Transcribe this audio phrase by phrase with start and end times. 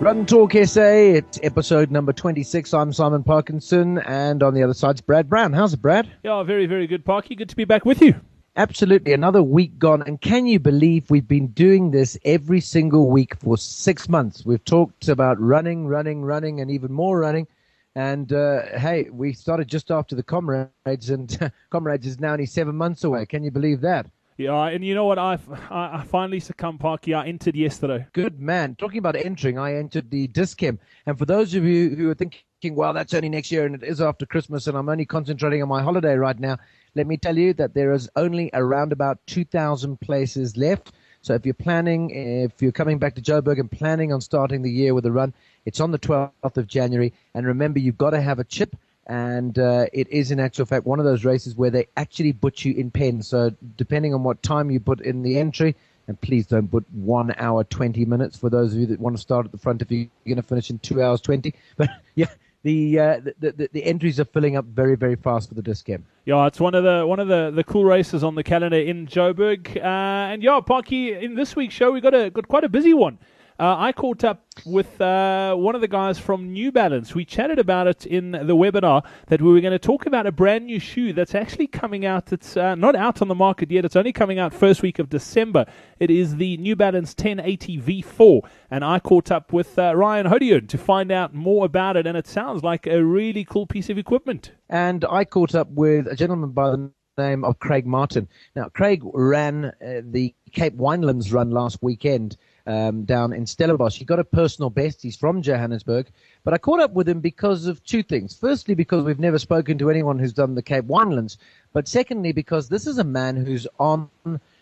[0.00, 2.72] Run Talk SA, it's episode number 26.
[2.72, 5.52] I'm Simon Parkinson, and on the other side's Brad Brown.
[5.52, 6.08] How's it, Brad?
[6.22, 7.34] Yeah, very, very good, Parky.
[7.34, 8.14] Good to be back with you.
[8.54, 9.12] Absolutely.
[9.12, 10.02] Another week gone.
[10.02, 14.46] And can you believe we've been doing this every single week for six months?
[14.46, 17.48] We've talked about running, running, running, and even more running.
[17.96, 22.76] And uh, hey, we started just after the Comrades, and Comrades is now only seven
[22.76, 23.26] months away.
[23.26, 24.06] Can you believe that?
[24.38, 25.18] Yeah, and you know what?
[25.18, 27.12] I've, I, finally succumbed, Parky.
[27.12, 28.06] I entered yesterday.
[28.12, 28.76] Good man.
[28.76, 30.78] Talking about entering, I entered the Dis-Chem.
[31.06, 33.82] And for those of you who are thinking, well, that's only next year and it
[33.82, 36.56] is after Christmas and I'm only concentrating on my holiday right now,
[36.94, 40.92] let me tell you that there is only around about 2,000 places left.
[41.20, 44.70] So if you're planning, if you're coming back to Joburg and planning on starting the
[44.70, 45.34] year with a run,
[45.66, 47.12] it's on the 12th of January.
[47.34, 48.76] And remember, you've got to have a chip
[49.08, 52.64] and uh, it is in actual fact one of those races where they actually put
[52.64, 53.22] you in pen.
[53.22, 55.74] So depending on what time you put in the entry,
[56.06, 59.22] and please don't put one hour twenty minutes for those of you that want to
[59.22, 61.54] start at the front if you're going to finish in two hours twenty.
[61.76, 62.28] But yeah.
[62.64, 66.04] The, uh, the, the, the entries are filling up very very fast for the Dis-Chem.
[66.24, 69.06] Yeah, it's one of the one of the, the cool races on the calendar in
[69.06, 71.14] Joburg, uh, and yeah, Parky.
[71.14, 73.16] In this week's show, we got a got quite a busy one.
[73.60, 77.16] Uh, I caught up with uh, one of the guys from New Balance.
[77.16, 80.32] We chatted about it in the webinar that we were going to talk about a
[80.32, 82.32] brand new shoe that's actually coming out.
[82.32, 83.84] It's uh, not out on the market yet.
[83.84, 85.66] It's only coming out first week of December.
[85.98, 90.68] It is the New Balance 1080 V4, and I caught up with uh, Ryan Hodian
[90.68, 92.06] to find out more about it.
[92.06, 94.52] And it sounds like a really cool piece of equipment.
[94.68, 98.28] And I caught up with a gentleman by the name of Craig Martin.
[98.54, 102.36] Now, Craig ran uh, the Cape Winelands run last weekend
[102.68, 103.96] um, down in Stellenbosch.
[103.96, 105.02] He got a personal best.
[105.02, 106.06] He's from Johannesburg.
[106.44, 108.36] But I caught up with him because of two things.
[108.36, 111.38] Firstly, because we've never spoken to anyone who's done the Cape Winelands.
[111.72, 114.10] But secondly, because this is a man who's on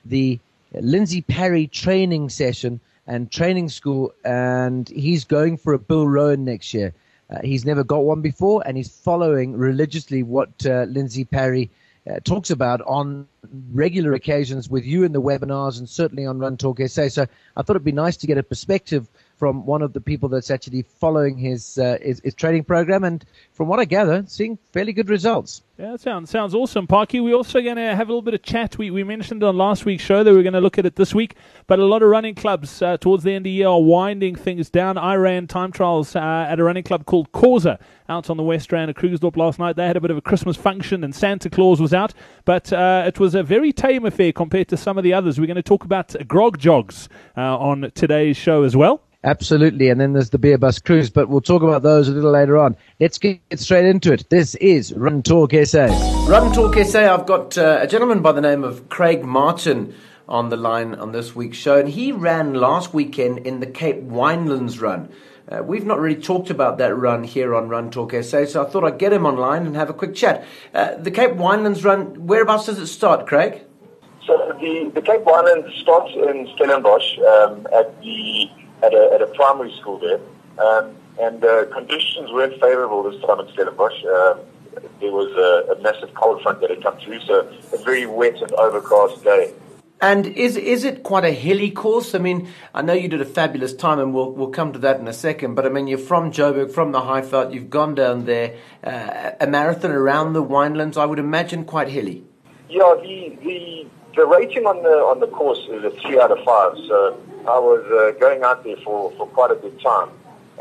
[0.05, 0.39] the
[0.73, 6.73] Lindsay Parry training session and training school, and he's going for a Bill Rowan next
[6.73, 6.94] year.
[7.28, 11.71] Uh, he's never got one before, and he's following religiously what uh, Lindsay Parry
[12.11, 13.27] uh, talks about on
[13.72, 17.09] regular occasions with you in the webinars and certainly on Run Talk SA.
[17.09, 20.29] So I thought it'd be nice to get a perspective from one of the people
[20.29, 24.59] that's actually following his, uh, his, his training program, and from what I gather, seeing
[24.73, 25.63] fairly good results.
[25.79, 27.21] Yeah, that sounds sounds awesome, Parky.
[27.21, 28.79] We're also going to have a little bit of chat.
[28.79, 30.97] We we mentioned on last week's show that we are going to look at it
[30.97, 31.35] this week,
[31.67, 34.37] but a lot of running clubs uh, towards the end of the year are winding
[34.37, 34.97] things down.
[34.97, 38.73] I ran time trials uh, at a running club called Causa out on the West
[38.73, 39.77] Rand of Krugersdorp last night.
[39.77, 42.15] They had a bit of a Christmas function, and Santa Claus was out,
[42.47, 45.39] but uh, it was a very tame affair compared to some of the others.
[45.39, 49.03] We're going to talk about grog jogs uh, on today's show as well.
[49.26, 49.88] Absolutely.
[49.88, 52.56] And then there's the beer bus cruise, but we'll talk about those a little later
[52.56, 52.76] on.
[53.00, 54.31] Let's get straight into it.
[54.31, 55.87] This is Run Talk SA.
[56.28, 59.92] Run Talk SA, I've got uh, a gentleman by the name of Craig Martin
[60.28, 64.03] on the line on this week's show, and he ran last weekend in the Cape
[64.03, 65.09] Winelands run.
[65.48, 68.70] Uh, we've not really talked about that run here on Run Talk SA, so I
[68.70, 70.44] thought I'd get him online and have a quick chat.
[70.72, 73.62] Uh, the Cape Winelands run, whereabouts does it start, Craig?
[74.25, 78.50] So the, the Cape Winelands starts in Stellenbosch um, at the
[78.82, 80.20] at a, at a primary school there.
[80.59, 84.04] Um, and uh, conditions weren't favourable this time in Stellenbosch.
[84.04, 84.41] Um,
[85.00, 88.41] there was a, a, massive cold front that had come through, so a very wet
[88.42, 89.53] and overcast day.
[90.03, 92.14] And is is it quite a hilly course?
[92.14, 95.00] I mean, I know you did a fabulous time, and we'll we'll come to that
[95.00, 95.54] in a second.
[95.54, 97.54] But I mean, you're from Joburg, from the Highveld.
[97.54, 100.98] You've gone down there, uh, a marathon around the winelands.
[100.98, 102.25] I would imagine quite hilly.
[102.69, 106.44] Yeah, the the the rating on the on the course is a three out of
[106.44, 106.76] five.
[106.87, 107.19] So
[107.49, 110.11] I was uh, going out there for, for quite a good time.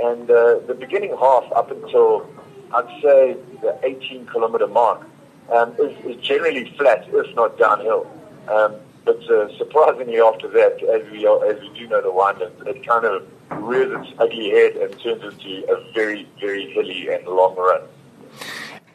[0.02, 2.30] And uh, the beginning half up until,
[2.74, 5.06] I'd say, the 18 kilometer mark
[5.52, 8.06] um, is, is, generally flat, if not downhill.
[8.48, 12.68] Um, but uh, surprisingly after that, as we, are, as we do know the Winelands,
[12.68, 13.26] it kind of
[13.64, 17.82] rears its ugly head and turns into a very, very hilly and long run.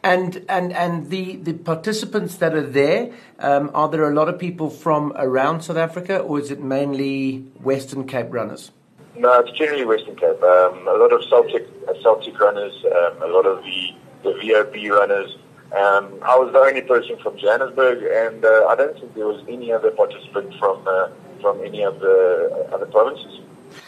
[0.03, 4.39] And and and the, the participants that are there, um, are there a lot of
[4.39, 8.71] people from around South Africa, or is it mainly Western Cape runners?
[9.15, 10.41] No, it's generally Western Cape.
[10.41, 13.93] Um, a lot of Celtic uh, Celtic runners, um, a lot of the
[14.23, 15.37] the VOP runners.
[15.71, 19.43] Um, I was the only person from Johannesburg, and uh, I don't think there was
[19.47, 21.09] any other participant from uh,
[21.41, 23.39] from any of the other provinces.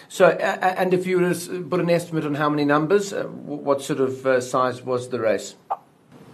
[0.08, 3.24] So, uh, and if you were to put an estimate on how many numbers, uh,
[3.24, 5.56] what sort of uh, size was the race?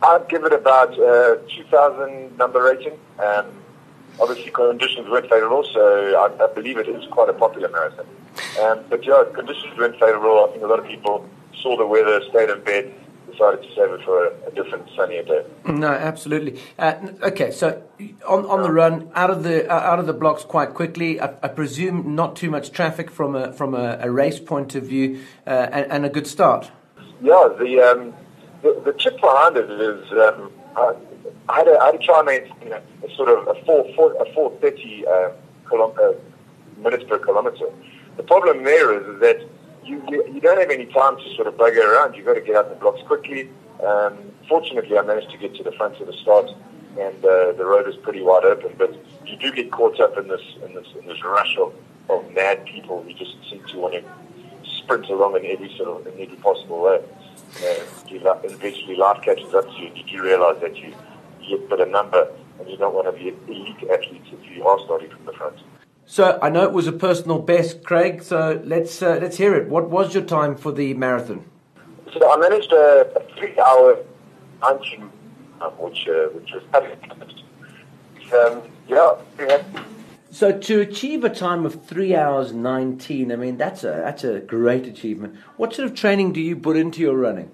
[0.02, 2.94] I'd give it about uh, 2,000 number rating.
[3.20, 3.48] Um,
[4.20, 8.06] obviously, conditions weren't favourable, so I, I, believe it is quite a popular marathon.
[8.62, 10.46] Um, but yeah, conditions weren't favourable.
[10.48, 11.28] I think a lot of people
[11.62, 12.94] saw the weather, stayed in bed.
[13.32, 15.46] Decided to save it for a, a different sunnier day.
[15.66, 16.60] No, absolutely.
[16.80, 17.84] Uh, okay, so
[18.28, 21.22] on on the run, out of the uh, out of the blocks quite quickly.
[21.22, 24.84] I, I, presume not too much traffic from a from a, a race point of
[24.84, 26.72] view, uh, and, and, a good start.
[27.22, 28.14] Yeah, the um,
[28.62, 30.94] the, tip behind it is um, I,
[31.48, 34.14] I, had a, I had to try and maintain a sort of a four, four
[34.22, 35.32] a four thirty uh,
[35.72, 36.14] uh,
[36.78, 37.70] minutes per kilometer.
[38.18, 39.48] The problem there is, is that
[39.86, 40.02] you,
[40.34, 42.16] you don't have any time to sort of bugger around.
[42.16, 43.50] You've got to get out the blocks quickly.
[43.86, 44.18] Um,
[44.48, 46.50] fortunately, I managed to get to the front of the start,
[47.00, 48.74] and uh, the road is pretty wide open.
[48.78, 48.94] But
[49.26, 51.74] you do get caught up in this in this in this rush of,
[52.10, 54.04] of mad people who just seem to want to
[54.70, 57.00] sprint along in every sort of in every possible way.
[57.00, 57.89] Uh, you,
[58.44, 60.94] eventually, life catches up to you, and you do realize that you
[61.42, 62.30] you get but a number,
[62.60, 65.58] and you don't want to be elite athletes if you are starting from the front.
[66.06, 68.24] So I know it was a personal best, Craig.
[68.24, 69.70] So let's uh, let's hear it.
[69.70, 71.46] What was your time for the marathon?
[72.14, 74.00] So I managed a, a three-hour
[74.62, 75.12] luncheon,
[75.62, 76.64] um, which uh, which was
[78.34, 79.64] um, yeah.
[80.32, 84.40] So to achieve a time of three hours nineteen, I mean that's a that's a
[84.40, 85.36] great achievement.
[85.58, 87.52] What sort of training do you put into your running?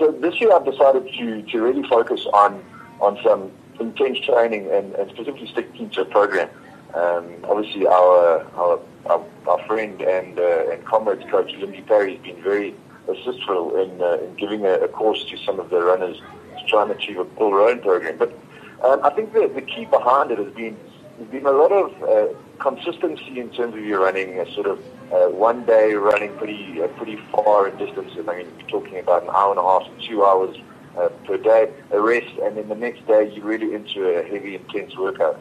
[0.00, 2.64] So this year I've decided to to really focus on
[3.02, 6.48] on some intense training and, and specifically sticking to a program.
[6.94, 8.80] Um, obviously, our, our
[9.10, 12.74] our, our friend and uh, and comrades coach Lindsay Parry has been very
[13.08, 16.16] assistful in, uh, in giving a, a, course to some of the runners
[16.58, 18.16] to try and achieve a Bill Rowan program.
[18.16, 18.32] But
[18.82, 20.78] um, I think the, the key behind it has been
[21.30, 25.28] been a lot of uh, consistency in terms of your running, a sort of uh,
[25.28, 28.12] one day running pretty uh, pretty far in distance.
[28.16, 30.56] I mean, you're talking about an hour and a half to two hours
[30.96, 34.54] uh, per day, a rest, and then the next day you're really into a heavy,
[34.54, 35.38] intense workout.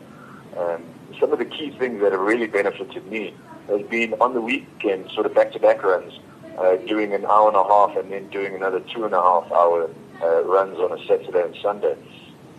[0.57, 0.83] Um,
[1.19, 3.33] some of the key things that have really benefited me
[3.67, 6.19] has been on the weekend, sort of back-to-back runs,
[6.57, 9.51] uh, doing an hour and a half and then doing another two and a half
[9.51, 9.89] hour
[10.21, 11.95] uh, runs on a Saturday and Sunday.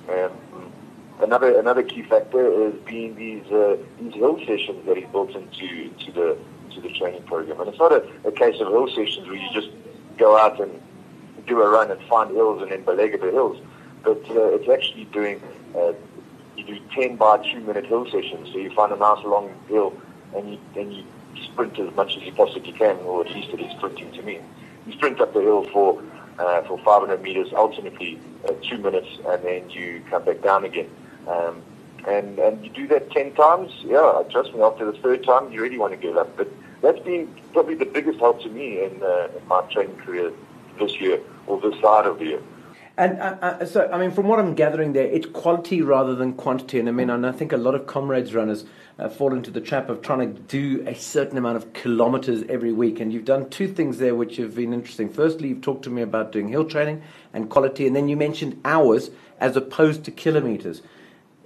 [0.08, 0.32] Um,
[1.20, 5.90] another another key factor has been these uh, these hill sessions that he built into
[5.90, 6.38] to the
[6.72, 7.61] to the training program.
[7.61, 9.70] And it's not a, a case of hill sessions where you just
[10.17, 10.81] go out and
[11.46, 13.61] do a run and find hills and then belega the hills,
[14.02, 15.40] but uh, it's actually doing
[15.76, 15.93] uh,
[16.56, 18.50] you do 10 by 2 minute hill sessions.
[18.52, 19.94] So you find a nice long hill
[20.37, 21.05] and you, and you
[21.44, 24.40] sprint as much as you possibly can, or at least it is sprinting to me.
[24.87, 26.02] You sprint up the hill for,
[26.38, 30.90] uh, for 500 meters, ultimately uh, 2 minutes, and then you come back down again.
[31.26, 31.62] Um,
[32.06, 35.61] and, and you do that 10 times, yeah, trust me, after the third time, you
[35.61, 36.37] really want to give up.
[36.37, 36.49] But
[36.82, 40.32] that's been probably the biggest help to me in, uh, in my training career
[40.79, 42.43] this year, or this side of the year.
[42.97, 46.35] And uh, uh, so, I mean, from what I'm gathering there, it's quality rather than
[46.35, 46.79] quantity.
[46.79, 48.64] And I mean, and I think a lot of comrades runners
[48.99, 52.73] uh, fall into the trap of trying to do a certain amount of kilometers every
[52.73, 53.00] week.
[53.00, 55.08] And you've done two things there which have been interesting.
[55.08, 57.02] Firstly, you've talked to me about doing hill training
[57.32, 60.82] and quality, and then you mentioned hours as opposed to kilometers.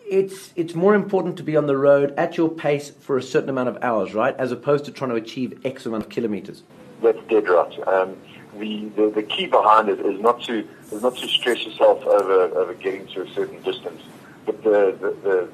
[0.07, 3.49] It's it's more important to be on the road at your pace for a certain
[3.49, 6.63] amount of hours, right, as opposed to trying to achieve X amount of kilometers.
[7.03, 7.89] That's dead right.
[7.89, 8.17] Um,
[8.59, 12.57] the, the, the key behind it is not to is not to stress yourself over
[12.59, 14.03] over getting to a certain distance,
[14.45, 15.49] but the the, the,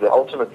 [0.00, 0.50] the ultimate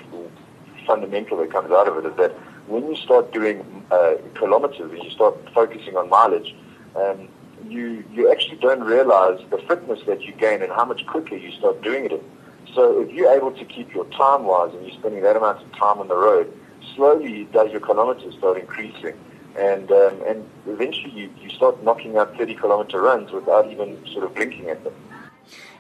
[0.86, 2.32] fundamental that comes out of it is that
[2.68, 6.56] when you start doing uh, kilometers and you start focusing on mileage,
[6.96, 7.28] um,
[7.68, 11.52] you you actually don't realize the fitness that you gain and how much quicker you
[11.52, 12.24] start doing it.
[12.74, 15.72] So if you're able to keep your time wise and you're spending that amount of
[15.74, 16.52] time on the road,
[16.96, 19.16] slowly does your kilometers start increasing
[19.58, 24.24] and um, and eventually you, you start knocking out 30 kilometer runs without even sort
[24.24, 24.94] of blinking at them.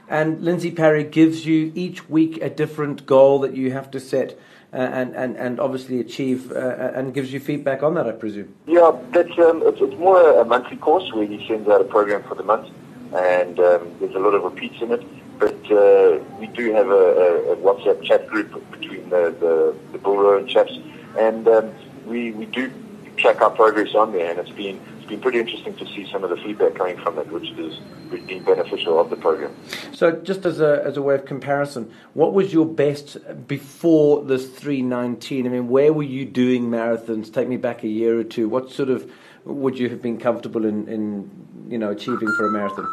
[0.09, 4.39] And Lindsay Parry gives you each week a different goal that you have to set
[4.73, 8.13] uh, and, and, and obviously achieve uh, uh, and gives you feedback on that, I
[8.13, 8.53] presume.
[8.67, 12.23] Yeah, that's, um, it's, it's more a, monthly course where he sends out a program
[12.23, 12.69] for the month
[13.13, 15.03] and um, there's a lot of repeats in it.
[15.39, 20.17] But uh, we do have a, a, WhatsApp chat group between the, the, the Bill
[20.17, 20.71] Rowan chaps
[21.17, 21.73] and um,
[22.05, 22.71] we, we do
[23.17, 26.23] track our progress on there, and it's been it's been pretty interesting to see some
[26.23, 27.79] of the feedback coming from it, which has
[28.09, 29.55] been beneficial of the program.
[29.93, 33.17] So, just as a as a way of comparison, what was your best
[33.47, 35.45] before this 319?
[35.45, 37.33] I mean, where were you doing marathons?
[37.33, 38.47] Take me back a year or two.
[38.47, 39.09] What sort of
[39.45, 41.29] would you have been comfortable in, in
[41.69, 42.87] you know achieving for a marathon?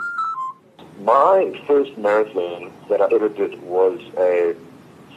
[1.00, 4.54] My first marathon that I ever did was a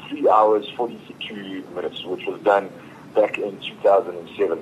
[0.10, 2.70] three hours 42 minutes, which was done
[3.14, 4.60] back in 2007.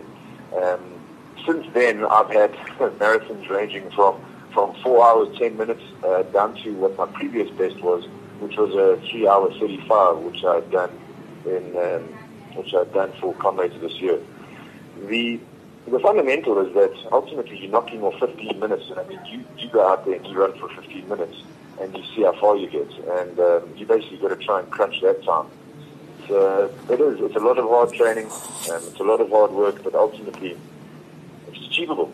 [0.61, 0.79] Um,
[1.45, 4.19] since then, I've had marathons ranging from,
[4.53, 8.05] from 4 hours 10 minutes uh, down to what my previous best was,
[8.39, 10.91] which was a 3 hour 35, which I've done
[11.45, 12.03] in um,
[12.55, 14.19] which i had done for Comrades this year.
[15.07, 15.39] The
[15.87, 18.91] the fundamental is that ultimately you're knocking off 15 minutes.
[18.95, 21.37] I mean, you, you go out there and you run for 15 minutes
[21.79, 22.89] and you see how far you get.
[23.19, 25.47] And um, you basically got to try and crunch that time.
[26.27, 27.19] So it is.
[27.21, 28.25] It's a lot of hard training.
[28.25, 30.57] Um, it's a lot of hard work, but ultimately
[31.47, 32.11] it's achievable.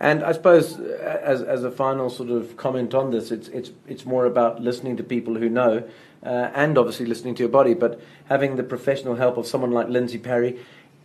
[0.00, 3.70] And I suppose, uh, as, as a final sort of comment on this, it's, it's,
[3.86, 5.88] it's more about listening to people who know
[6.24, 9.88] uh, and obviously listening to your body, but having the professional help of someone like
[9.88, 10.58] Lindsay Parry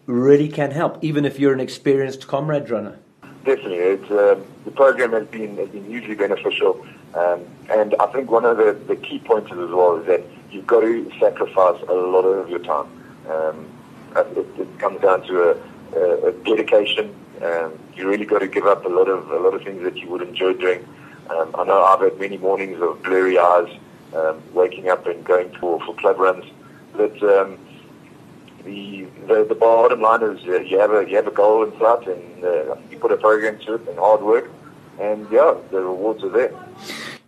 [0.10, 2.98] really can help, even if you're an experienced comrade runner.
[3.46, 3.94] Definitely.
[4.18, 6.86] Um, the program has been, has been hugely beneficial.
[7.14, 10.68] Um, and I think one of the, the key points as well is that you've
[10.68, 12.88] got to sacrifice a lot of your time.
[13.30, 13.68] Um,
[14.16, 15.58] it, it comes down to a,
[15.96, 17.16] a, a dedication.
[17.42, 19.96] Um, you really got to give up a lot of a lot of things that
[19.96, 20.86] you would enjoy doing.
[21.30, 23.70] Um, I know I've had many mornings of blurry eyes,
[24.16, 26.46] um, waking up and going for, for club runs.
[26.94, 27.58] But um,
[28.70, 31.72] the, the the bottom line is uh, you have a you have a goal in
[31.80, 34.50] sight and uh, you put a program to it and hard work,
[35.00, 36.54] and yeah, the rewards are there.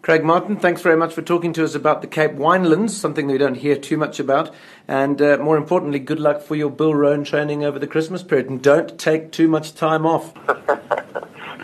[0.01, 3.33] Craig Martin, thanks very much for talking to us about the Cape Winelands, something that
[3.33, 4.51] we don't hear too much about.
[4.87, 8.49] And uh, more importantly, good luck for your Bill Rowan training over the Christmas period.
[8.49, 10.33] And don't take too much time off.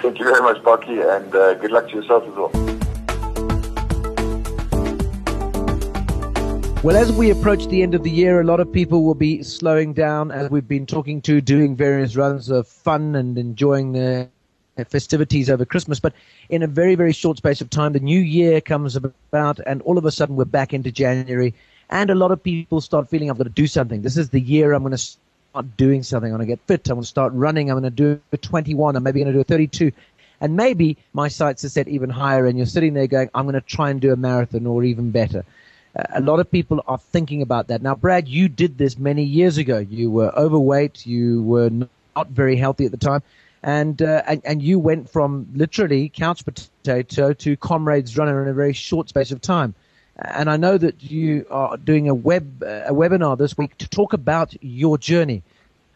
[0.03, 2.76] Thank you very much, Parky, and uh, good luck to yourself as well.
[6.88, 9.44] Well, as we approach the end of the year, a lot of people will be
[9.44, 14.29] slowing down as we've been talking to, doing various runs of fun and enjoying the
[14.88, 16.00] festivities over Christmas.
[16.00, 16.13] But
[16.48, 19.98] in a very, very short space of time, the new year comes about, and all
[19.98, 21.53] of a sudden we're back into January.
[21.89, 24.01] And a lot of people start feeling I've got to do something.
[24.01, 26.32] This is the year I'm going to start doing something.
[26.32, 26.88] I'm going to get fit.
[26.89, 27.70] I'm going to start running.
[27.70, 28.96] I'm going to do a 21.
[28.96, 29.91] I'm maybe going to do a 32.
[30.39, 33.56] And maybe my sights are set even higher, and you're sitting there going, I'm going
[33.56, 35.44] to try and do a marathon or even better.
[36.13, 37.82] A lot of people are thinking about that.
[37.82, 39.80] Now, Brad, you did this many years ago.
[39.80, 41.06] You were overweight.
[41.06, 43.24] You were not very healthy at the time
[43.63, 48.54] and, uh, and and you went from literally couch potato to comrades runner in a
[48.54, 49.74] very short space of time.
[50.16, 54.13] And I know that you are doing a web a webinar this week to talk
[54.13, 55.44] about your journey,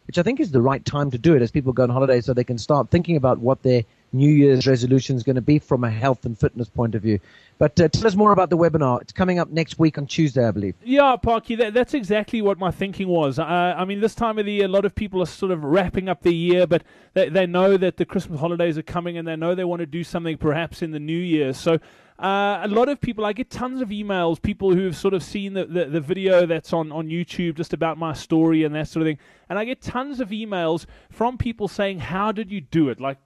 [0.07, 2.21] which I think is the right time to do it as people go on holiday,
[2.21, 5.57] so they can start thinking about what their New Year's resolution is going to be
[5.59, 7.19] from a health and fitness point of view.
[7.61, 9.03] But uh, tell us more about the webinar.
[9.03, 10.73] It's coming up next week on Tuesday, I believe.
[10.83, 13.37] Yeah, Parky, that, that's exactly what my thinking was.
[13.37, 13.43] Uh,
[13.77, 16.09] I mean, this time of the year, a lot of people are sort of wrapping
[16.09, 19.35] up the year, but they, they know that the Christmas holidays are coming and they
[19.35, 21.53] know they want to do something perhaps in the new year.
[21.53, 21.77] So
[22.21, 25.23] uh, a lot of people, I get tons of emails, people who have sort of
[25.23, 28.89] seen the, the, the, video that's on, on YouTube just about my story and that
[28.89, 29.17] sort of thing.
[29.49, 33.01] And I get tons of emails from people saying, How did you do it?
[33.01, 33.17] Like,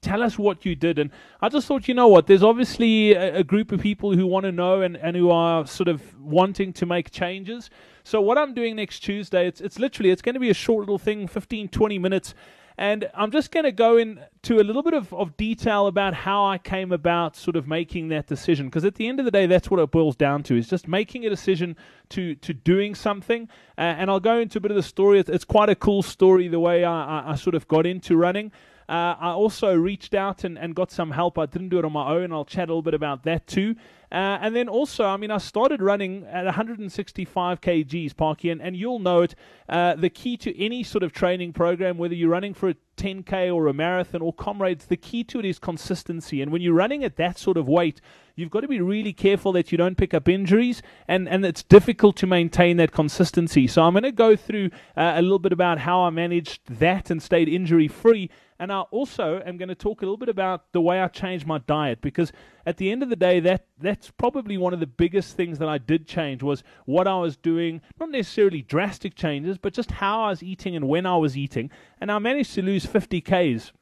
[0.00, 0.98] tell us what you did.
[0.98, 1.10] And
[1.42, 2.26] I just thought, you know what?
[2.26, 5.66] There's obviously a, a group of people who want to know and, and who are
[5.66, 7.70] sort of wanting to make changes.
[8.04, 10.80] So, what I'm doing next Tuesday, it's, it's literally, it's going to be a short
[10.80, 12.34] little thing, 15, 20 minutes.
[12.80, 16.46] And I'm just going to go into a little bit of, of detail about how
[16.46, 18.68] I came about sort of making that decision.
[18.68, 20.88] Because at the end of the day, that's what it boils down to is just
[20.88, 21.76] making a decision
[22.08, 23.50] to, to doing something.
[23.76, 25.20] Uh, and I'll go into a bit of the story.
[25.20, 28.16] It's, it's quite a cool story, the way I, I, I sort of got into
[28.16, 28.50] running.
[28.90, 31.38] Uh, I also reached out and, and got some help.
[31.38, 32.32] I didn't do it on my own.
[32.32, 33.76] I'll chat a little bit about that too.
[34.10, 38.76] Uh, and then also, I mean, I started running at 165 kgs, Parky, and, and
[38.76, 39.36] you'll know it.
[39.68, 43.54] Uh, the key to any sort of training program, whether you're running for a 10k
[43.54, 46.42] or a marathon or comrades, the key to it is consistency.
[46.42, 48.00] And when you're running at that sort of weight,
[48.34, 51.62] you've got to be really careful that you don't pick up injuries, and, and it's
[51.62, 53.68] difficult to maintain that consistency.
[53.68, 57.08] So I'm going to go through uh, a little bit about how I managed that
[57.08, 58.28] and stayed injury free.
[58.60, 61.46] And I also am going to talk a little bit about the way I changed
[61.46, 62.30] my diet because
[62.66, 65.68] at the end of the day, that that's probably one of the biggest things that
[65.68, 67.80] I did change was what I was doing.
[67.98, 71.70] Not necessarily drastic changes, but just how I was eating and when I was eating.
[72.02, 73.72] And I managed to lose 50 k's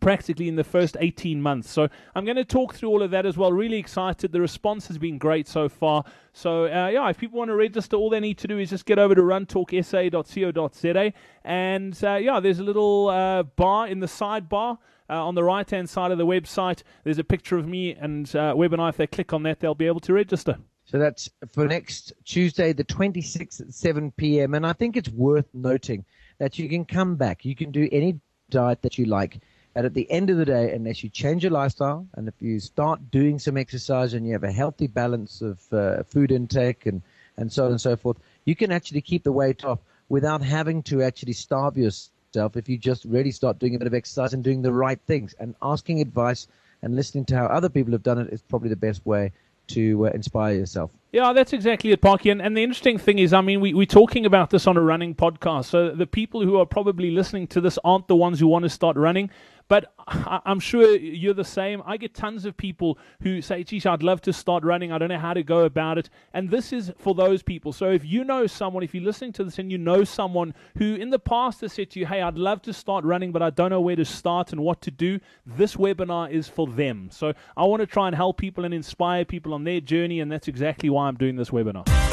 [0.00, 1.70] practically in the first 18 months.
[1.70, 3.52] So I'm going to talk through all of that as well.
[3.52, 4.32] Really excited.
[4.32, 6.04] The response has been great so far.
[6.32, 8.86] So uh, yeah, if people want to register, all they need to do is just
[8.86, 11.12] get over to runtalksa.co.za,
[11.44, 14.78] and uh, yeah, there's a little uh, bar in the sidebar.
[15.10, 18.34] Uh, on the right hand side of the website, there's a picture of me and
[18.34, 18.88] uh, webinar.
[18.88, 20.56] If they click on that, they'll be able to register.
[20.86, 24.54] So that's for next Tuesday, the 26th at 7 p.m.
[24.54, 26.06] And I think it's worth noting
[26.38, 27.44] that you can come back.
[27.44, 28.18] You can do any
[28.50, 29.40] diet that you like.
[29.74, 32.60] And at the end of the day, unless you change your lifestyle and if you
[32.60, 37.02] start doing some exercise and you have a healthy balance of uh, food intake and,
[37.36, 40.82] and so on and so forth, you can actually keep the weight off without having
[40.84, 44.44] to actually starve yourself if you just really start doing a bit of exercise and
[44.44, 45.34] doing the right things.
[45.40, 46.46] And asking advice
[46.82, 49.32] and listening to how other people have done it is probably the best way
[49.66, 50.90] to uh, inspire yourself.
[51.12, 52.30] Yeah, that's exactly it, Parky.
[52.30, 54.80] And, and the interesting thing is, I mean, we, we're talking about this on a
[54.80, 55.66] running podcast.
[55.66, 58.68] So the people who are probably listening to this aren't the ones who want to
[58.68, 59.30] start running.
[59.66, 61.82] But I'm sure you're the same.
[61.86, 64.92] I get tons of people who say, geez, I'd love to start running.
[64.92, 66.10] I don't know how to go about it.
[66.34, 67.72] And this is for those people.
[67.72, 70.96] So if you know someone, if you're listening to this and you know someone who
[70.96, 73.50] in the past has said to you, hey, I'd love to start running, but I
[73.50, 77.08] don't know where to start and what to do, this webinar is for them.
[77.10, 80.20] So I want to try and help people and inspire people on their journey.
[80.20, 82.03] And that's exactly why I'm doing this webinar.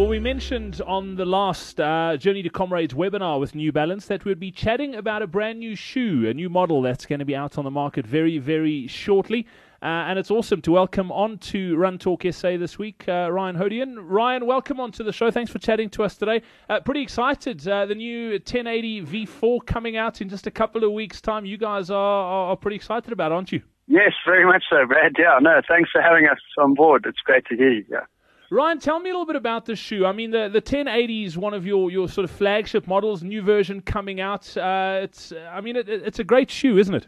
[0.00, 4.24] Well, we mentioned on the last uh, Journey to Comrades webinar with New Balance that
[4.24, 7.36] we'd be chatting about a brand new shoe, a new model that's going to be
[7.36, 9.46] out on the market very, very shortly.
[9.82, 13.56] Uh, and it's awesome to welcome on to Run Talk SA this week, uh, Ryan
[13.56, 13.96] Hodian.
[13.98, 15.30] Ryan, welcome on to the show.
[15.30, 16.40] Thanks for chatting to us today.
[16.70, 17.68] Uh, pretty excited.
[17.68, 21.44] Uh, the new 1080 V4 coming out in just a couple of weeks' time.
[21.44, 23.60] You guys are, are, pretty excited about, aren't you?
[23.86, 25.12] Yes, very much so, Brad.
[25.18, 27.04] Yeah, no, thanks for having us on board.
[27.06, 27.84] It's great to hear you.
[27.90, 28.06] Yeah.
[28.52, 30.04] Ryan, tell me a little bit about the shoe.
[30.04, 33.42] I mean, the, the 1080 is one of your, your sort of flagship models, new
[33.42, 34.56] version coming out.
[34.56, 37.06] Uh, it's, I mean, it, it's a great shoe, isn't it?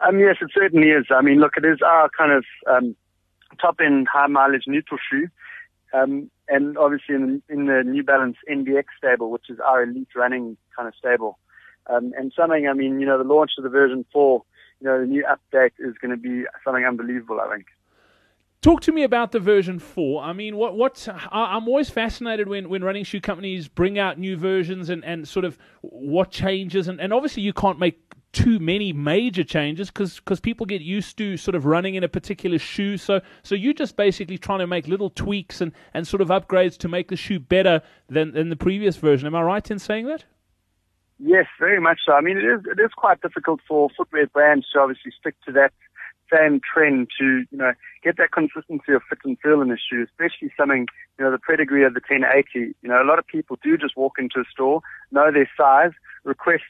[0.00, 1.04] Um, yes, it certainly is.
[1.10, 2.96] I mean, look, it is our kind of um,
[3.60, 5.28] top end, high mileage neutral shoe.
[5.92, 10.56] Um, and obviously in, in the New Balance NBX stable, which is our elite running
[10.74, 11.38] kind of stable.
[11.88, 14.42] Um, and something, I mean, you know, the launch of the version 4,
[14.80, 17.66] you know, the new update is going to be something unbelievable, I think.
[18.60, 20.20] Talk to me about the version four.
[20.22, 24.36] I mean, what what I'm always fascinated when, when running shoe companies bring out new
[24.36, 28.00] versions and, and sort of what changes and, and obviously you can't make
[28.32, 32.58] too many major changes because people get used to sort of running in a particular
[32.58, 32.96] shoe.
[32.96, 36.76] So so you're just basically trying to make little tweaks and, and sort of upgrades
[36.78, 39.28] to make the shoe better than, than the previous version.
[39.28, 40.24] Am I right in saying that?
[41.20, 42.12] Yes, very much so.
[42.12, 45.52] I mean, it is it is quite difficult for footwear brands to obviously stick to
[45.52, 45.72] that
[46.32, 50.04] same trend to, you know, get that consistency of fit and feel in the shoe,
[50.04, 50.86] especially something,
[51.18, 52.74] you know, the pedigree of the 1080.
[52.82, 54.80] You know, a lot of people do just walk into a store,
[55.10, 55.92] know their size,
[56.24, 56.64] request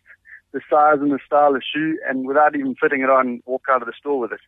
[0.52, 3.82] the size and the style of shoe, and without even fitting it on, walk out
[3.82, 4.40] of the store with it.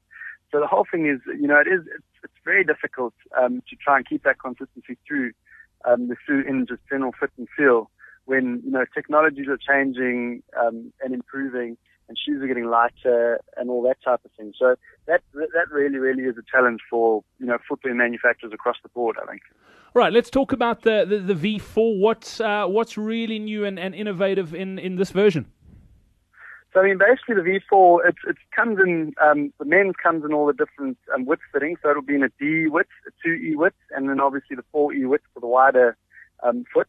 [0.51, 3.77] So the whole thing is, you know, it is, it's, it's very difficult um, to
[3.77, 5.33] try and keep that consistency through
[5.85, 7.91] um, the shoe in just general fit and feel
[8.25, 11.77] when, you know, technologies are changing um, and improving
[12.11, 14.53] and shoes are getting lighter and all that type of thing.
[14.59, 14.75] So
[15.07, 19.17] that that really really is a challenge for you know footwear manufacturers across the board.
[19.23, 19.43] I think.
[19.95, 22.01] Right, let's talk about the the, the V4.
[22.01, 25.47] What's uh, what's really new and, and innovative in, in this version?
[26.75, 30.33] So I mean, basically the V4 it, it comes in um, the men's comes in
[30.33, 31.79] all the different um, width fittings.
[31.83, 35.09] So it'll be in a D width, a 2E width, and then obviously the 4E
[35.09, 35.97] width for the wider
[36.43, 36.89] um, foot.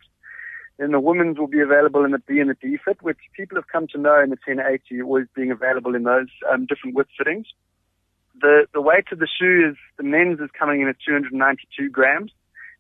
[0.77, 3.57] Then the women's will be available in the B and the D fit, which people
[3.57, 7.10] have come to know in the 1080 always being available in those um, different width
[7.17, 7.47] fittings.
[8.41, 12.31] The the weight of the shoe is the men's is coming in at 292 grams,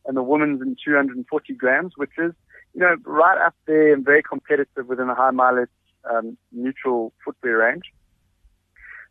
[0.05, 2.33] and the women's in 240 grams, which is
[2.73, 5.69] you know right up there and very competitive within the high mileage
[6.09, 7.83] um, neutral footwear range.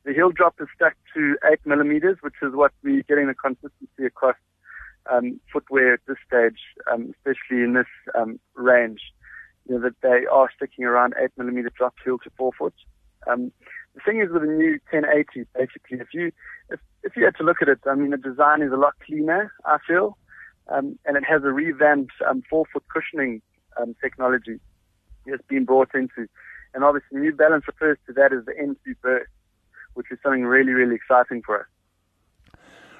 [0.04, 4.06] The heel drop is stuck to 8 millimeters, which is what we're getting the consistency
[4.06, 4.36] across
[5.10, 6.60] um, footwear at this stage,
[6.92, 9.00] um, especially in this um, range,
[9.68, 12.74] you know, that they are sticking around 8 millimeter drop heel to forefoot.
[13.26, 13.52] Um,
[13.94, 16.32] the thing is with the new 1080, basically, if you
[16.70, 18.94] if, if you had to look at it, I mean, the design is a lot
[19.04, 20.16] cleaner, I feel,
[20.68, 23.42] um, and it has a revamped um, forefoot cushioning
[23.80, 24.60] um, technology
[25.26, 26.28] that's been brought into.
[26.72, 29.30] And obviously, New Balance refers to that as the N2 Burst,
[29.94, 31.66] which is something really, really exciting for us.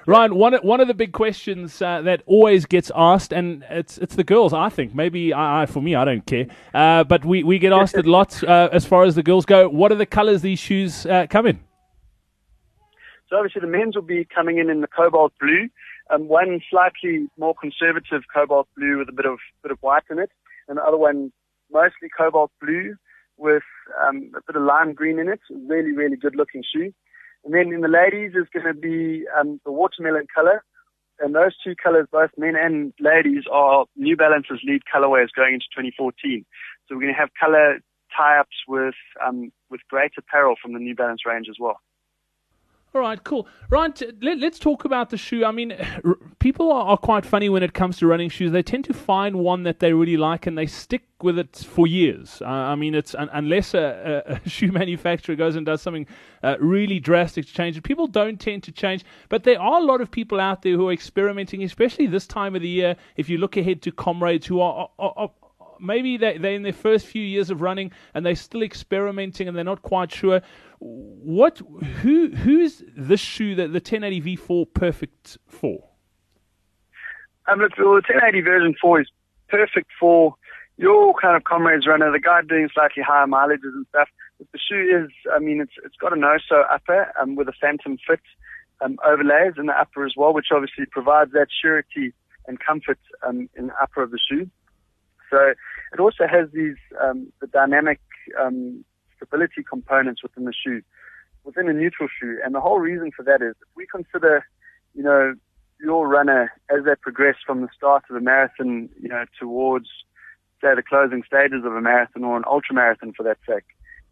[0.07, 4.15] Ryan, one one of the big questions uh, that always gets asked, and it's it's
[4.15, 4.51] the girls.
[4.51, 7.95] I think maybe I, for me, I don't care, uh, but we, we get asked
[7.95, 9.69] a lot uh, as far as the girls go.
[9.69, 11.59] What are the colours these shoes uh, come in?
[13.29, 15.69] So obviously the men's will be coming in in the cobalt blue,
[16.09, 20.17] um, one slightly more conservative cobalt blue with a bit of bit of white in
[20.17, 20.31] it,
[20.67, 21.31] and the other one
[21.71, 22.95] mostly cobalt blue
[23.37, 23.63] with
[24.03, 25.41] um, a bit of lime green in it.
[25.49, 26.91] Really really good looking shoe.
[27.43, 30.63] And then in the ladies is going to be um, the watermelon color.
[31.19, 35.65] And those two colors, both men and ladies, are New Balance's lead colorways going into
[35.75, 36.45] 2014.
[36.87, 37.79] So we're going to have color
[38.15, 41.79] tie-ups with um, with great apparel from the New Balance range as well.
[42.93, 43.47] All right, cool.
[43.69, 45.45] Ryan, let, us talk about the shoe.
[45.45, 45.71] I mean,
[46.03, 48.51] r- people are, are, quite funny when it comes to running shoes.
[48.51, 51.87] They tend to find one that they really like and they stick with it for
[51.87, 52.41] years.
[52.41, 56.05] Uh, I mean, it's un- unless a, a, shoe manufacturer goes and does something
[56.43, 59.05] uh, really drastic to change it, people don't tend to change.
[59.29, 62.57] But there are a lot of people out there who are experimenting, especially this time
[62.57, 62.97] of the year.
[63.15, 65.31] If you look ahead to comrades who are, are, are
[65.81, 69.57] maybe they, they're in their first few years of running and they're still experimenting and
[69.57, 70.41] they're not quite sure.
[70.79, 71.61] What,
[72.01, 75.83] who, who's this shoe that the 1080 V4 perfect for?
[77.47, 79.07] Um, look, the 1080 version 4 is
[79.49, 80.35] perfect for
[80.77, 84.09] your kind of comrades runner, the guy doing slightly higher mileages and stuff.
[84.37, 87.53] But the shoe is, I mean, it's it's got a no-sew upper um, with a
[87.61, 88.21] phantom fit
[88.81, 92.13] um, overlays in the upper as well, which obviously provides that surety
[92.47, 94.49] and comfort um, in the upper of the shoe.
[95.31, 95.53] So
[95.93, 97.99] it also has these um, the dynamic
[98.39, 98.83] um,
[99.15, 100.81] stability components within the shoe,
[101.45, 104.45] within a neutral shoe, and the whole reason for that is if we consider,
[104.93, 105.33] you know,
[105.79, 109.87] your runner as they progress from the start of a marathon, you know, towards
[110.61, 113.65] say the closing stages of a marathon or an ultra marathon for that sake,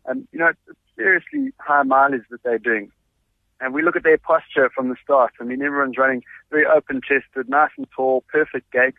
[0.06, 2.92] and you know, it's seriously high mileage that they're doing.
[3.62, 5.34] And we look at their posture from the start.
[5.42, 8.96] I mean, everyone's running very open chested, nice and tall, perfect gait.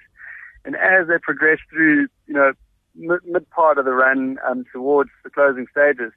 [0.64, 2.52] And as they progress through, you know,
[2.94, 6.12] mid, mid part of the run um, towards the closing stages,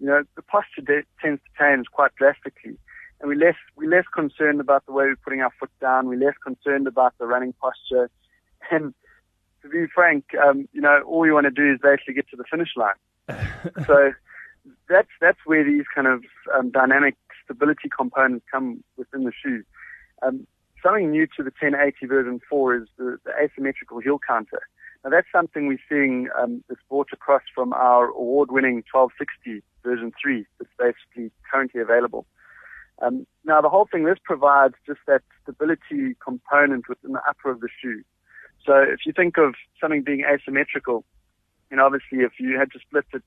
[0.00, 2.76] you know, the posture de- tends to change quite drastically.
[3.20, 6.06] And we're less, we're less concerned about the way we're putting our foot down.
[6.06, 8.10] We're less concerned about the running posture.
[8.70, 8.94] And
[9.62, 12.36] to be frank, um, you know, all you want to do is basically get to
[12.36, 12.94] the finish line.
[13.86, 14.12] so
[14.88, 16.22] that's, that's where these kind of
[16.56, 19.64] um, dynamic stability components come within the shoe.
[20.22, 20.46] Um,
[20.88, 24.62] something new to the 1080 version 4 is the, the, asymmetrical heel counter.
[25.04, 30.44] Now that's something we're seeing um, that's brought across from our award-winning 1260 version 3
[30.58, 32.26] that's basically currently available.
[33.00, 37.60] Um, now the whole thing, this provides just that stability component within the upper of
[37.60, 38.02] the shoe.
[38.64, 41.04] So if you think of something being asymmetrical,
[41.70, 43.22] you know, obviously if you had to split it,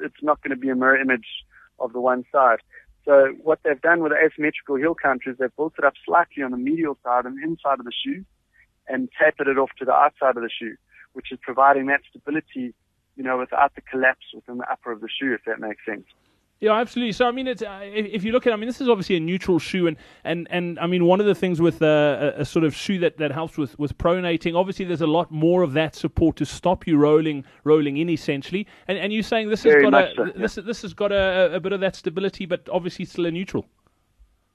[0.00, 1.44] it's not going to be a mirror image
[1.78, 2.58] of the one side.
[3.06, 6.42] So what they've done with the asymmetrical heel counter is they've built it up slightly
[6.42, 8.24] on the medial side and inside of the shoe
[8.88, 10.76] and tapered it off to the outside of the shoe,
[11.12, 12.74] which is providing that stability,
[13.14, 16.04] you know, without the collapse within the upper of the shoe, if that makes sense.
[16.58, 17.12] Yeah, absolutely.
[17.12, 19.20] So, I mean, it's, uh, if, you look at, I mean, this is obviously a
[19.20, 22.44] neutral shoe, and, and, and I mean, one of the things with uh, a, a,
[22.46, 25.74] sort of shoe that, that helps with, with pronating, obviously, there's a lot more of
[25.74, 28.66] that support to stop you rolling rolling in, essentially.
[28.88, 30.32] And and you're saying this Very has got a so, yeah.
[30.34, 33.66] this this has got a, a bit of that stability, but obviously still a neutral.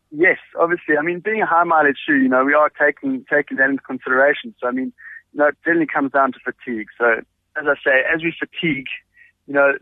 [0.09, 0.97] Yes, obviously.
[0.97, 3.83] I mean, being a high mileage shoe, you know, we are taking taking that into
[3.83, 4.55] consideration.
[4.59, 4.91] So, I mean,
[5.33, 6.87] you know, it generally comes down to fatigue.
[6.97, 7.21] So,
[7.55, 8.87] as I say, as we fatigue,
[9.45, 9.73] you know,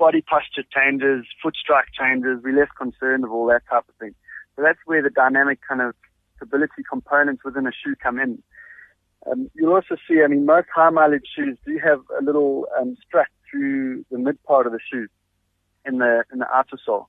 [0.00, 4.14] body posture changes, foot strike changes, we're less concerned of all that type of thing.
[4.56, 5.94] So that's where the dynamic kind of
[6.36, 8.42] stability components within a shoe come in.
[9.30, 12.96] Um, you'll also see, I mean, most high mileage shoes do have a little um,
[13.06, 15.06] strap through the mid part of the shoe
[15.84, 17.08] in the in the outer sole.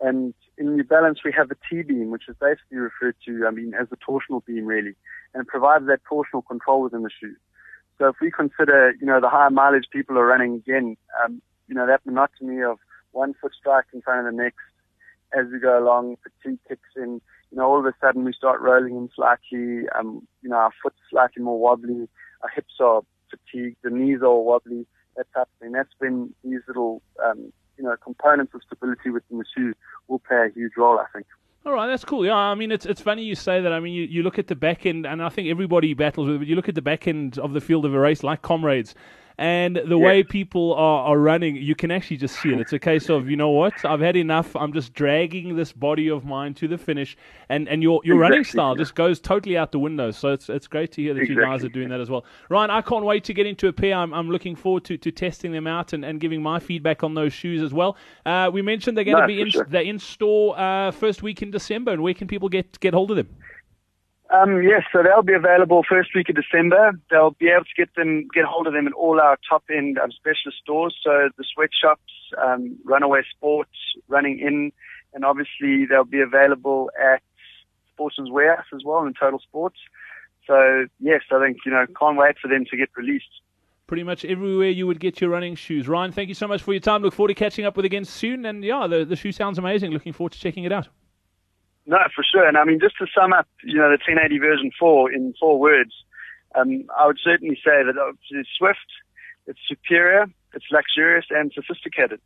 [0.00, 3.72] And in New Balance, we have the T-beam, which is basically referred to, I mean,
[3.80, 4.94] as the torsional beam, really,
[5.32, 7.36] and it provides that torsional control within the shoe.
[7.98, 11.74] So if we consider, you know, the higher mileage people are running again, um, you
[11.74, 12.78] know, that monotony of
[13.12, 14.58] one foot strike in front of the next
[15.36, 18.60] as we go along, fatigue kicks in, you know, all of a sudden we start
[18.60, 22.08] rolling in slightly, um, you know, our foot's slightly more wobbly,
[22.42, 25.72] our hips are fatigued, the knees are wobbly, that type of thing.
[25.72, 29.74] That's when these little, um, you know, components of stability within the shoe
[30.08, 31.26] will play a huge role, I think.
[31.64, 32.24] All right, that's cool.
[32.24, 33.72] Yeah, I mean, it's it's funny you say that.
[33.72, 36.36] I mean, you, you look at the back end, and I think everybody battles with
[36.36, 38.40] it, but you look at the back end of the field of a race like
[38.42, 38.94] Comrades,
[39.38, 42.60] and the way people are, are running, you can actually just see it.
[42.60, 44.56] It's a case of, you know what, I've had enough.
[44.56, 47.16] I'm just dragging this body of mine to the finish.
[47.50, 48.30] And, and your, your exactly.
[48.30, 50.10] running style just goes totally out the window.
[50.10, 51.42] So it's, it's great to hear that exactly.
[51.42, 52.24] you guys are doing that as well.
[52.48, 53.94] Ryan, I can't wait to get into a pair.
[53.94, 57.14] I'm, I'm looking forward to, to testing them out and, and giving my feedback on
[57.14, 57.96] those shoes as well.
[58.24, 59.66] Uh, we mentioned they're going no, to be in, sure.
[59.68, 61.92] they're in store uh, first week in December.
[61.92, 63.28] And where can people get, get hold of them?
[64.30, 66.92] Um, yes, so they'll be available first week of December.
[67.10, 69.98] They'll be able to get them, get hold of them in all our top end
[69.98, 70.96] um, specialist stores.
[71.02, 72.12] So the sweatshops,
[72.44, 73.70] um, Runaway Sports,
[74.08, 74.72] Running In,
[75.14, 77.22] and obviously they'll be available at
[77.92, 79.78] Sportsman's Warehouse as well and Totalsports.
[80.46, 83.24] So yes, I think you know can't wait for them to get released.
[83.86, 85.86] Pretty much everywhere you would get your running shoes.
[85.86, 87.02] Ryan, thank you so much for your time.
[87.02, 88.44] Look forward to catching up with again soon.
[88.44, 89.92] And yeah, the the shoe sounds amazing.
[89.92, 90.88] Looking forward to checking it out.
[91.86, 92.46] No, for sure.
[92.46, 95.58] And I mean, just to sum up, you know, the 1080 version 4 in four
[95.58, 95.92] words,
[96.54, 97.94] um, I would certainly say that
[98.30, 98.90] it's swift,
[99.46, 102.20] it's superior, it's luxurious, and sophisticated.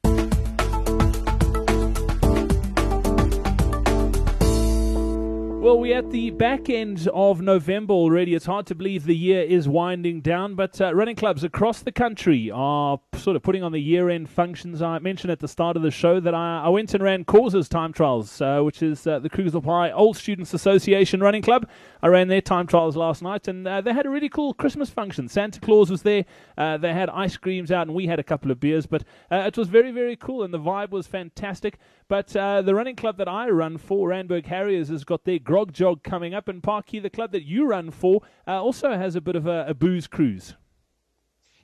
[5.60, 8.34] Well, we're at the back end of November already.
[8.34, 11.92] It's hard to believe the year is winding down, but uh, running clubs across the
[11.92, 14.80] country are sort of putting on the year end functions.
[14.80, 17.68] I mentioned at the start of the show that I, I went and ran Causes
[17.68, 21.68] Time Trials, uh, which is uh, the Krugersdorp High Old Students Association running club.
[22.02, 24.90] I ran their time trials last night, and uh, they had a really cool Christmas
[24.90, 25.28] function.
[25.28, 26.24] Santa Claus was there,
[26.56, 29.44] uh, they had ice creams out, and we had a couple of beers, but uh,
[29.46, 31.78] it was very, very cool, and the vibe was fantastic.
[32.08, 36.02] But the running club that I run for, Randburg Harriers, has got their grog jog
[36.02, 39.36] coming up, and Parky, the club that you run for, uh, also has a bit
[39.36, 40.54] of a, a booze cruise.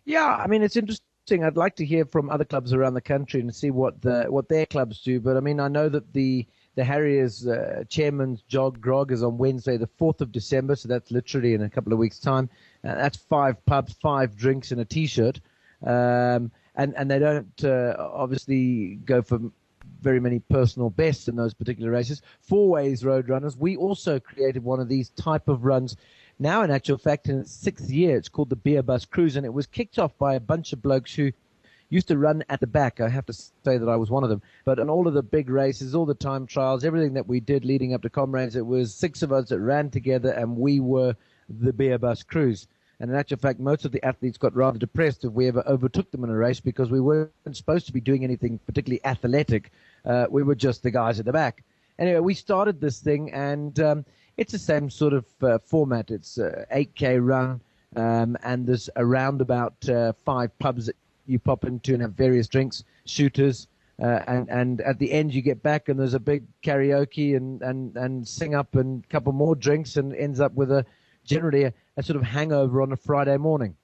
[0.04, 1.02] Yeah, I mean it's interesting.
[1.42, 4.48] I'd like to hear from other clubs around the country and see what the what
[4.48, 5.20] their clubs do.
[5.20, 6.46] But I mean, I know that the
[6.76, 10.76] the Harriers uh, chairman's jog grog is on Wednesday, the fourth of December.
[10.76, 12.48] So that's literally in a couple of weeks' time.
[12.84, 15.40] Uh, that's five pubs, five drinks, and a T-shirt.
[15.84, 19.40] Um, and and they don't uh, obviously go for
[20.02, 22.22] very many personal bests in those particular races.
[22.48, 25.96] Fourways Road Runners, we also created one of these type of runs.
[26.38, 29.46] Now, in actual fact, in its sixth year, it's called the Beer Bus Cruise, and
[29.46, 31.32] it was kicked off by a bunch of blokes who
[31.88, 33.00] used to run at the back.
[33.00, 34.42] I have to say that I was one of them.
[34.64, 37.64] But in all of the big races, all the time trials, everything that we did
[37.64, 41.14] leading up to Comrades, it was six of us that ran together, and we were
[41.48, 42.66] the Beer Bus Cruise.
[42.98, 46.10] And in actual fact, most of the athletes got rather depressed if we ever overtook
[46.10, 49.70] them in a race because we weren't supposed to be doing anything particularly athletic.
[50.04, 51.62] Uh, we were just the guys at the back.
[51.98, 54.04] Anyway, we started this thing, and um,
[54.36, 56.10] it's the same sort of uh, format.
[56.10, 57.60] It's uh, 8K run,
[57.96, 60.96] um, and there's around about uh, five pubs that
[61.26, 63.68] you pop into and have various drinks, shooters,
[64.02, 67.62] uh, and and at the end you get back and there's a big karaoke and
[67.62, 70.84] and and sing up and a couple more drinks and ends up with a
[71.24, 73.74] generally a, a sort of hangover on a Friday morning.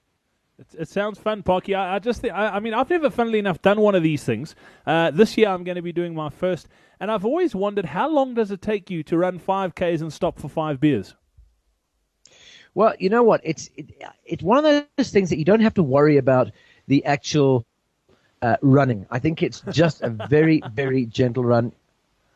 [0.58, 1.74] It, it sounds fun, Parky.
[1.74, 4.22] I, I just think, I, I, mean, I've never, funnily enough, done one of these
[4.22, 4.54] things.
[4.86, 6.68] Uh, this year I'm going to be doing my first,
[7.00, 10.38] and I've always wondered how long does it take you to run 5Ks and stop
[10.38, 11.14] for five beers?
[12.74, 13.42] Well, you know what?
[13.44, 13.90] It's it,
[14.24, 16.52] it's one of those things that you don't have to worry about
[16.86, 17.64] the actual
[18.42, 19.06] uh, running.
[19.10, 21.72] I think it's just a very, very gentle run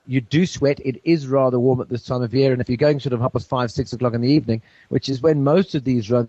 [0.07, 0.81] you do sweat.
[0.85, 3.23] It is rather warm at this time of year, and if you're going sort of
[3.23, 6.29] up at five, six o'clock in the evening, which is when most of these runs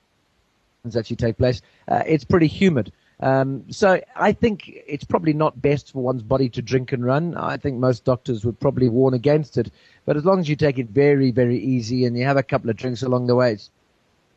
[0.95, 2.91] actually take place, uh, it's pretty humid.
[3.19, 7.35] Um, so I think it's probably not best for one's body to drink and run.
[7.35, 9.71] I think most doctors would probably warn against it.
[10.05, 12.69] But as long as you take it very, very easy and you have a couple
[12.69, 13.71] of drinks along the way, it's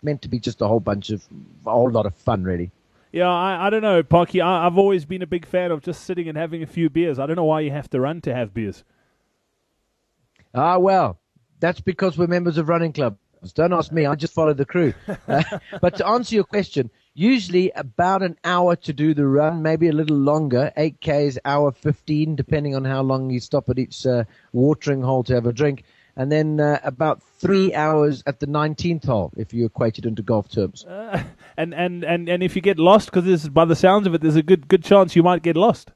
[0.03, 1.23] meant to be just a whole bunch of
[1.67, 2.71] a whole lot of fun, really.
[3.13, 4.41] Yeah, I, I don't know, Parky.
[4.41, 7.19] I, I've always been a big fan of just sitting and having a few beers.
[7.19, 8.85] I don't know why you have to run to have beers.
[10.55, 11.19] Ah, well,
[11.59, 13.19] that's because we're members of running clubs.
[13.55, 14.07] Don't ask me.
[14.07, 14.95] I just follow the crew.
[15.29, 15.43] Uh,
[15.81, 19.93] but to answer your question, usually about an hour to do the run, maybe a
[19.93, 20.73] little longer.
[20.77, 25.23] 8K is hour 15, depending on how long you stop at each uh, watering hole
[25.25, 25.85] to have a drink.
[26.21, 30.21] And then uh, about three hours at the 19th hole, if you equate it into
[30.21, 30.85] golf terms.
[30.85, 31.23] Uh,
[31.57, 34.37] and, and, and, and if you get lost, because by the sounds of it, there's
[34.37, 35.93] a good, good chance you might get lost.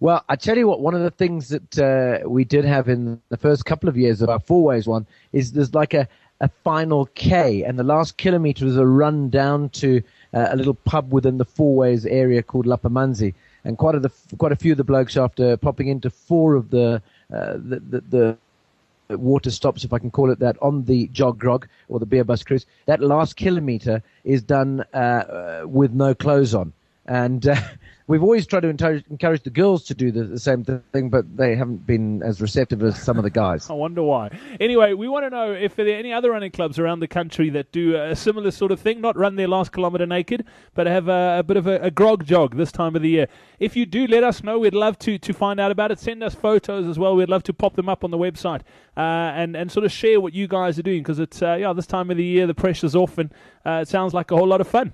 [0.00, 3.22] Well, I tell you what, one of the things that uh, we did have in
[3.30, 6.06] the first couple of years of our four ways one is there's like a,
[6.42, 10.02] a final K, and the last kilometre is a run down to
[10.34, 13.32] uh, a little pub within the four ways area called Lapamanzi.
[13.64, 16.68] And quite a, the, quite a few of the blokes, after popping into four of
[16.70, 17.00] the,
[17.32, 18.38] uh, the, the, the
[19.10, 22.24] water stops, if I can call it that, on the jog grog or the beer
[22.24, 22.66] bus cruise.
[22.86, 26.72] That last kilometre is done uh, uh with no clothes on.
[27.06, 27.56] And uh,
[28.06, 31.36] we've always tried to encourage, encourage the girls to do the, the, same thing, but
[31.36, 33.68] they haven't been as receptive as some of the guys.
[33.70, 34.30] I wonder why.
[34.60, 37.50] Anyway, we want to know if there are any other running clubs around the country
[37.50, 41.08] that do a similar sort of thing, not run their last kilometre naked, but have
[41.08, 43.26] a, a bit of a, a, grog jog this time of the year.
[43.58, 44.58] If you do, let us know.
[44.58, 45.98] We'd love to, to find out about it.
[45.98, 47.16] Send us photos as well.
[47.16, 48.60] We'd love to pop them up on the website
[48.96, 49.00] uh,
[49.34, 51.86] and, and sort of share what you guys are doing because it's, uh, yeah, this
[51.86, 53.32] time of the year, the pressure's off and
[53.64, 54.92] uh, it sounds like a whole lot of fun.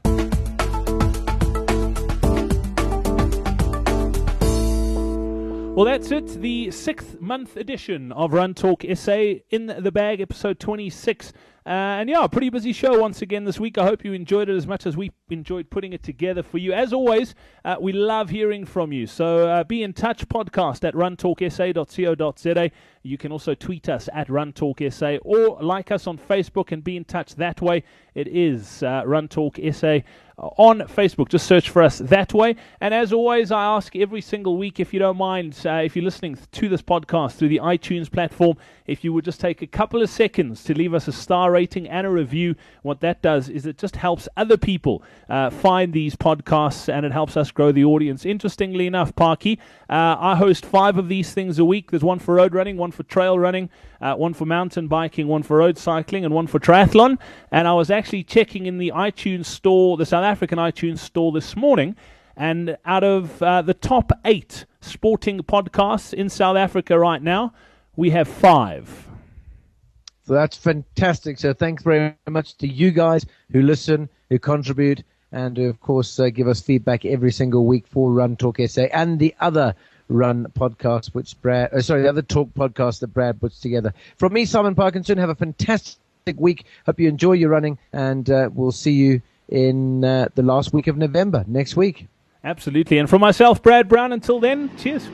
[5.78, 6.26] Well, that's it.
[6.26, 11.32] The sixth month edition of Run Talk SA in the bag, episode 26.
[11.64, 13.78] Uh, and yeah, pretty busy show once again this week.
[13.78, 16.72] I hope you enjoyed it as much as we enjoyed putting it together for you.
[16.72, 19.06] As always, uh, we love hearing from you.
[19.06, 22.70] So uh, be in touch podcast at runtalksa.co.za.
[23.02, 27.04] You can also tweet us at runtalksa or like us on Facebook and be in
[27.04, 27.84] touch that way.
[28.16, 30.00] It is uh, Run Talk SA
[30.38, 31.28] on Facebook.
[31.28, 32.56] Just search for us that way.
[32.80, 36.04] And as always, I ask every single week, if you don't mind, uh, if you're
[36.04, 40.02] listening to this podcast through the iTunes platform, if you would just take a couple
[40.02, 42.54] of seconds to leave us a star rating and a review.
[42.82, 47.12] What that does is it just helps other people uh, find these podcasts and it
[47.12, 48.24] helps us grow the audience.
[48.24, 49.58] Interestingly enough, Parky,
[49.90, 51.90] uh, I host five of these things a week.
[51.90, 53.68] There's one for road running, one for trail running,
[54.00, 57.18] uh, one for mountain biking, one for road cycling, and one for triathlon.
[57.50, 61.56] And I was actually checking in the iTunes store, the South African iTunes store this
[61.56, 61.96] morning.
[62.36, 67.52] And out of uh, the top eight sporting podcasts in South Africa right now,
[67.96, 69.08] we have five.
[70.24, 71.38] So that's fantastic.
[71.38, 76.20] So thanks very much to you guys who listen, who contribute, and who, of course,
[76.20, 79.74] uh, give us feedback every single week for Run Talk SA and the other
[80.08, 83.92] Run podcast, which Brad, uh, sorry, the other talk podcast that Brad puts together.
[84.16, 85.98] From me, Simon Parkinson, have a fantastic
[86.36, 86.64] week.
[86.86, 90.86] Hope you enjoy your running, and uh, we'll see you in uh, the last week
[90.86, 92.06] of November next week.
[92.44, 92.98] Absolutely.
[92.98, 95.08] And from myself, Brad Brown, until then, cheers.